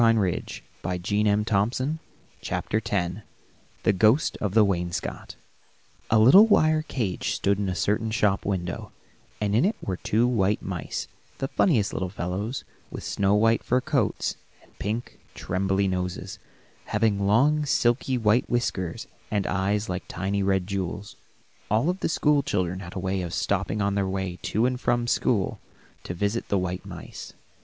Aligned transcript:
[Illustration: 0.01 0.65
THE 0.81 0.97
GHOST 0.97 1.17
OF 1.27 1.45
THE 1.45 1.99
WAINSCOT] 1.99 1.99
X 2.49 3.21
THE 3.83 3.93
GHOST 3.93 4.35
OF 4.37 4.53
THE 4.55 4.65
WAINSCOT 4.65 5.35
A 6.09 6.17
little 6.17 6.47
wire 6.47 6.81
cage 6.81 7.33
stood 7.35 7.59
in 7.59 7.69
a 7.69 7.75
certain 7.75 8.09
shop 8.09 8.43
window, 8.43 8.91
and 9.39 9.55
in 9.55 9.63
it 9.63 9.75
were 9.79 9.97
two 9.97 10.25
white 10.25 10.63
mice, 10.63 11.07
the 11.37 11.49
funniest 11.49 11.93
little 11.93 12.09
fellows, 12.09 12.63
with 12.89 13.03
snow 13.03 13.35
white 13.35 13.61
fur 13.63 13.79
coats 13.79 14.37
and 14.63 14.75
pink, 14.79 15.19
trembly 15.35 15.87
noses, 15.87 16.39
having 16.85 17.27
long, 17.27 17.63
silky, 17.67 18.17
white 18.17 18.49
whiskers, 18.49 19.05
and 19.29 19.45
eyes 19.45 19.87
like 19.87 20.07
tiny 20.07 20.41
red 20.41 20.65
jewels. 20.65 21.15
All 21.69 21.93
the 21.93 22.09
school 22.09 22.41
children 22.41 22.79
had 22.79 22.95
a 22.95 22.99
way 22.99 23.21
of 23.21 23.35
stopping 23.35 23.83
on 23.83 23.93
their 23.93 24.07
way 24.09 24.39
to 24.41 24.65
and 24.65 24.81
from 24.81 25.05
school 25.05 25.59
to 26.05 26.15
visit 26.15 26.49
the 26.49 26.57
white 26.57 26.87
mice. 26.87 27.33